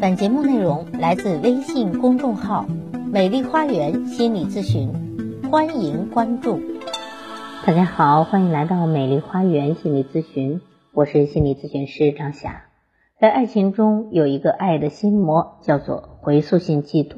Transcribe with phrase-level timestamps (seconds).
[0.00, 2.64] 本节目内容来自微信公众号
[3.12, 4.88] “美丽花园心理咨询”，
[5.52, 6.58] 欢迎关注。
[7.66, 10.62] 大家好，欢迎来到美丽花园心理咨询，
[10.94, 12.62] 我是心理咨询师张霞。
[13.20, 17.16] 在爱情中有一个爱的心魔，叫做回溯性嫉妒。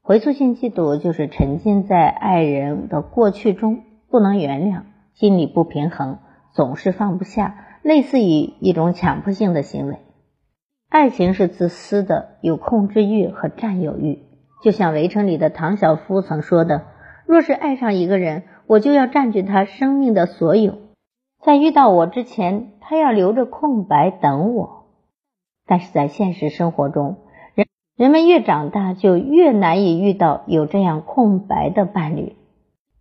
[0.00, 6.16] 回溯性嫉妒就是沉浸在爱人的过去中，不能原谅，心理不平衡，
[6.54, 9.98] 总是放不下，类似于一种强迫性的行为。
[10.90, 14.20] 爱情是自私的，有控制欲和占有欲。
[14.62, 16.86] 就像《围城》里的唐晓夫曾说的
[17.28, 20.78] ：“若是爱上一个人，我就要占据他生命的所有，
[21.42, 24.86] 在遇到我之前，他要留着空白等我。”
[25.68, 27.18] 但是在现实生活中，
[27.54, 32.34] 人人们越长大，就越难以遇到有这样空白的伴侣。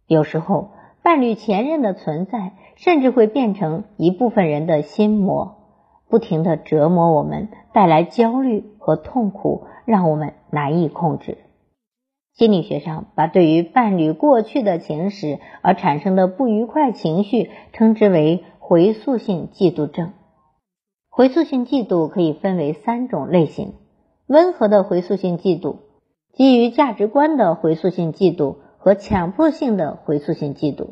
[0.07, 0.71] 有时候，
[1.03, 5.56] 伴侣前任的存在，甚至会变成一部分人的心魔。
[6.09, 11.37] 不停的折磨我们，带来焦虑和痛苦，让我们难以控制。
[12.33, 20.13] 心理学上把对于伴侣过去的情史而产生的不愉快情绪，称之为回溯性嫉妒症。
[21.09, 23.73] 回溯性嫉妒可以分为三种类型：
[24.27, 25.77] 温和的回溯性嫉妒、
[26.31, 30.89] 基于价值观的回溯性嫉妒和强迫性的回溯性嫉妒。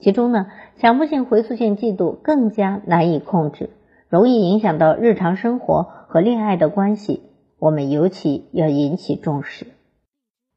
[0.00, 0.48] 其中呢，
[0.78, 3.70] 强迫性回溯性嫉妒更加难以控制。
[4.08, 7.22] 容易影响到日常生活和恋爱的关系，
[7.58, 9.66] 我们尤其要引起重视。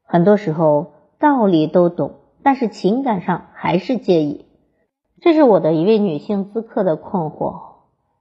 [0.04, 4.46] 很多时候道理都懂，但是情感上还是介意。
[5.20, 7.72] 这是我的一位女性咨客的困惑。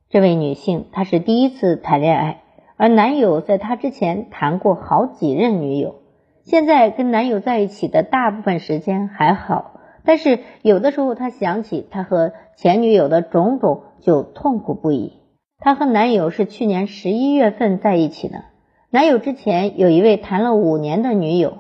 [0.10, 2.44] 这位女性她是第一次谈恋爱，
[2.76, 5.96] 而男友在她之前谈过好几任女友。
[6.44, 15.21] 现在跟男友在一起的大部分时间还好，但是有的时候她想起她和前女友的种种，就痛苦不已。
[15.64, 18.46] 她和男友是去年十一月份在一起的。
[18.90, 21.60] 男友之前有一位谈了五年的女友，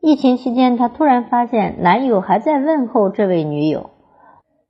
[0.00, 3.88] 疫情期间，她突然发现男友还在问候这位女友，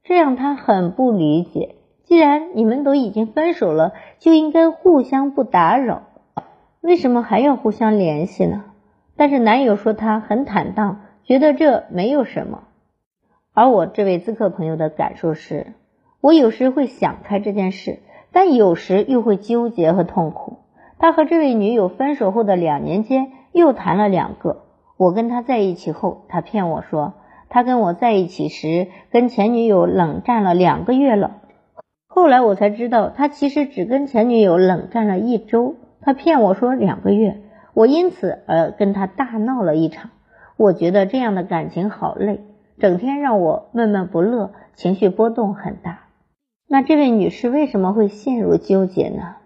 [0.05, 1.75] 这让她很不理解。
[2.05, 6.05] 既然你们都已经分手了，就应该互相不打扰，
[6.81, 8.65] 为什么还要互相联系呢？
[9.17, 12.63] 但是男友说他很坦荡，觉得这没有什么。
[13.53, 15.73] 而我这位咨客朋友的感受是，
[16.21, 17.99] 我有时会想开这件事。
[18.33, 20.59] 但有时又会纠结和痛苦。
[20.99, 24.63] 他和这位女友分手后的两年间，又谈了两个。
[24.97, 27.15] 我跟他在一起后，他骗我说
[27.49, 31.39] 他跟我在一起时跟前女友冷战了两个月了。
[32.07, 35.75] 后来我才知道，他其实只跟前女友冷战了一周。
[36.01, 37.41] 他骗我说两个月，
[37.75, 40.11] 我因此而跟他大闹了一场。
[40.57, 42.41] 我觉得这样的感情好累，
[42.79, 46.02] 整天让我闷闷不乐，情绪波动很大。
[46.69, 49.37] 那这位女士为什么会陷入纠结呢？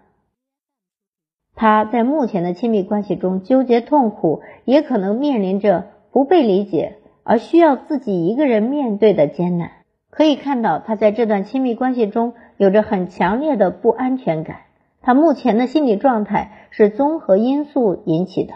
[1.55, 9.71] 她在目前的亲密关系中纠结痛苦，也可能面临着不被理解而需要自己一个人面对的艰难。
[10.09, 14.57] 可以看到，她在这段亲密关系中有着很强烈的不安全感。
[15.01, 18.53] 她目前的心理状态是综合因素引起的。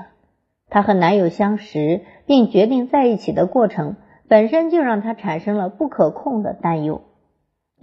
[0.69, 3.95] 她和男友相识并决定在一起的过程，
[4.27, 7.01] 本身就让她产生了不可控的担忧。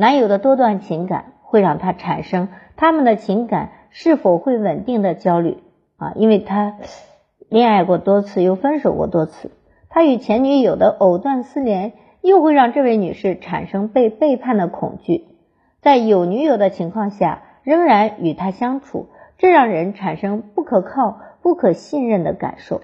[0.01, 5.59] 男友的多段情感会让他产生他们的情感是否会稳定的焦虑
[5.97, 6.77] 啊，因为他
[7.49, 9.51] 恋爱过多次又分手过多次，
[9.89, 15.25] 他与前女友的藕断丝连又会让这位女士产生被背叛的恐惧，
[15.81, 22.83] 在有女友的情况下仍然与他相处，这让人产生不可靠、不可信任的感受。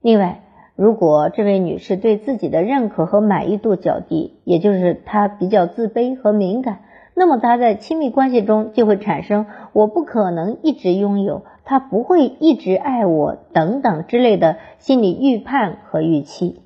[0.00, 0.40] 另外，
[0.76, 6.80] 如果这位女士对自己的认可和满意度较低，也就是她比较自卑和敏感，
[7.14, 16.62] 那么她在亲密关系中就会产生“我不可能一直拥有”“他不会一直爱我”等等之类的心理预判和预期。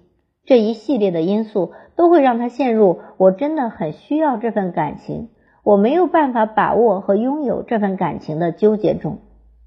[0.47, 5.29] 这一系列的因素都会让她陷入“我真的很需要这份感情，
[5.63, 9.19] 我没有办法把握和拥有这份感情”的纠结中。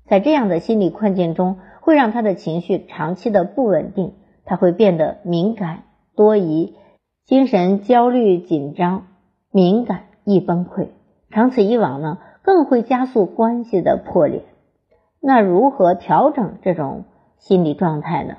[0.08, 4.14] 在这样的心理困境中，会让她的情绪长期的不稳定。
[4.46, 5.84] 他会变得敏感、
[6.16, 6.76] 多疑、
[7.26, 9.08] 精神焦虑、紧张、
[9.52, 10.90] 敏感、易崩溃。
[11.30, 14.44] 长此以往呢，更会加速关系的破裂。
[15.20, 17.06] 那如何调整这种
[17.38, 18.36] 心理状态呢？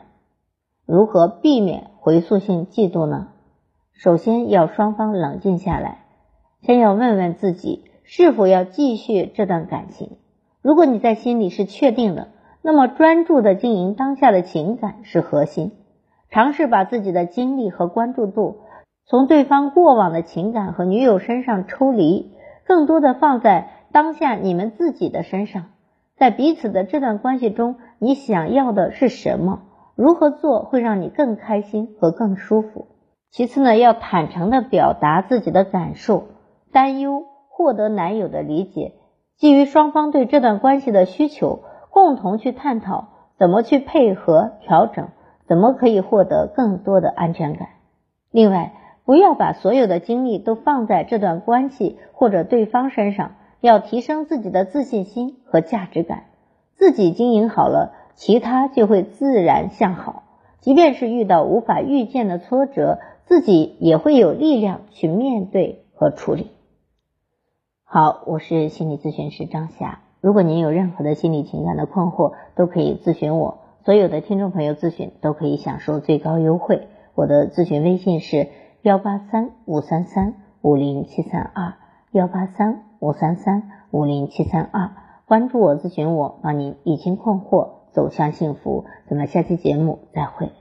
[0.84, 3.28] 如何避免回溯性嫉妒呢？
[3.92, 6.04] 首先要双方冷静下来，
[6.60, 10.16] 先要问问自己是否要继续这段感情。
[10.60, 12.28] 如果你在心里是确定的，
[12.62, 15.72] 那么专注的经营当下的情感是核心。
[16.32, 18.60] 尝试把自己的精力和关注度
[19.04, 22.32] 从对方过往的情感和女友身上抽离，
[22.66, 25.64] 更多的放在当下你们自己的身上。
[26.16, 29.60] 在彼此的这段关系中，你想要的是什么？
[29.94, 32.86] 如何做会让你更开心和更舒服？
[33.30, 36.28] 其次呢，要坦诚的表达自己的感受、
[36.72, 38.94] 担忧，获得男友的理解。
[39.36, 43.08] 基于双方对这段关系的需求，共同去探讨
[43.38, 45.08] 怎么去配合调整，
[45.52, 47.68] 怎么可以获得更多的安全感。
[48.30, 48.72] 另外，
[49.04, 56.22] 不要把所有的精力都放在这段关系或者对方身上，要提升自己的自信心和价值感。
[56.78, 60.22] 自己经营好了，其他就会自然向好。
[60.60, 66.50] 即便是遇到无法预见的挫折，自己也会有力量去面对和处理。
[67.84, 70.00] 好，我是心理咨询师张霞。
[70.22, 73.58] 如果您有任何的心理情感的困惑，都可以咨询我。
[73.84, 76.86] 所有的听众朋友咨询都可以享受最高优惠。
[77.16, 78.48] 我的咨询微信是
[78.82, 81.74] 幺八三五三三五零七三二
[82.12, 84.90] 幺八三五三三五零七三二。
[85.26, 88.84] 关注我，咨询我，帮您理清困惑，走向幸福。
[89.08, 90.52] 咱们下期节目再会。